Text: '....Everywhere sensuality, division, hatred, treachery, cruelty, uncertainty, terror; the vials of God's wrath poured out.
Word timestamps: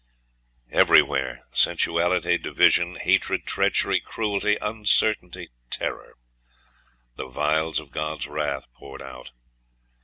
'....Everywhere 0.71 1.43
sensuality, 1.51 2.35
division, 2.39 2.95
hatred, 2.95 3.45
treachery, 3.45 3.99
cruelty, 3.99 4.57
uncertainty, 4.59 5.49
terror; 5.69 6.15
the 7.17 7.27
vials 7.27 7.79
of 7.79 7.91
God's 7.91 8.25
wrath 8.27 8.65
poured 8.73 9.03
out. 9.03 9.29